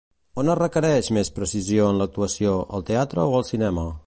On 0.43 0.47
es 0.53 0.57
requereix 0.59 1.11
més 1.19 1.31
precisió 1.37 1.91
en 1.91 2.01
l'actuació, 2.03 2.59
al 2.79 2.89
teatre 2.93 3.31
o 3.33 3.41
al 3.43 3.51
cinema? 3.55 3.91